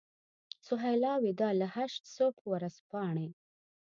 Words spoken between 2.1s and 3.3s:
صبح ورځپاڼې.